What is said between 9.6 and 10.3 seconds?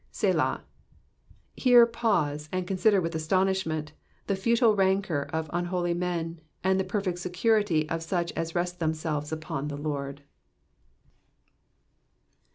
the Lord.